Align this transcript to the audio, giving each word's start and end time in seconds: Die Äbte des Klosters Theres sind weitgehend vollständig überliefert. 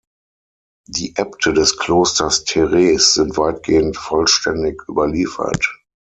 Die 0.87 1.15
Äbte 1.15 1.53
des 1.53 1.77
Klosters 1.77 2.43
Theres 2.43 3.13
sind 3.13 3.37
weitgehend 3.37 3.97
vollständig 3.97 4.81
überliefert. 4.89 5.77